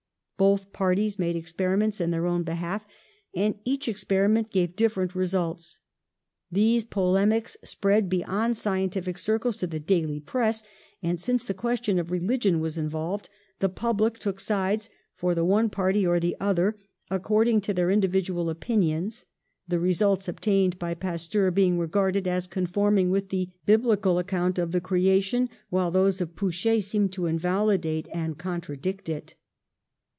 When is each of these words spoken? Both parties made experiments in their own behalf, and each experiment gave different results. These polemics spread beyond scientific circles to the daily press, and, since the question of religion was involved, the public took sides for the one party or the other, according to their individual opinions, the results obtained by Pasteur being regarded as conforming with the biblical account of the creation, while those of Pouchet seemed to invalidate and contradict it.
Both 0.37 0.73
parties 0.73 1.19
made 1.19 1.35
experiments 1.35 2.01
in 2.01 2.09
their 2.09 2.25
own 2.25 2.41
behalf, 2.41 2.83
and 3.35 3.59
each 3.63 3.87
experiment 3.87 4.49
gave 4.49 4.75
different 4.75 5.13
results. 5.13 5.81
These 6.51 6.83
polemics 6.83 7.57
spread 7.63 8.09
beyond 8.09 8.57
scientific 8.57 9.19
circles 9.19 9.57
to 9.57 9.67
the 9.67 9.79
daily 9.79 10.19
press, 10.19 10.63
and, 11.03 11.19
since 11.19 11.43
the 11.43 11.53
question 11.53 11.99
of 11.99 12.09
religion 12.09 12.59
was 12.59 12.75
involved, 12.75 13.29
the 13.59 13.69
public 13.69 14.17
took 14.17 14.39
sides 14.39 14.89
for 15.13 15.35
the 15.35 15.45
one 15.45 15.69
party 15.69 16.07
or 16.07 16.19
the 16.19 16.35
other, 16.39 16.75
according 17.11 17.61
to 17.61 17.71
their 17.75 17.91
individual 17.91 18.49
opinions, 18.49 19.25
the 19.67 19.77
results 19.79 20.27
obtained 20.27 20.79
by 20.79 20.95
Pasteur 20.95 21.51
being 21.51 21.77
regarded 21.77 22.27
as 22.27 22.47
conforming 22.47 23.11
with 23.11 23.29
the 23.29 23.51
biblical 23.67 24.17
account 24.17 24.57
of 24.57 24.71
the 24.71 24.81
creation, 24.81 25.49
while 25.69 25.91
those 25.91 26.19
of 26.19 26.35
Pouchet 26.35 26.79
seemed 26.81 27.13
to 27.13 27.27
invalidate 27.27 28.09
and 28.11 28.39
contradict 28.39 29.07
it. 29.07 29.35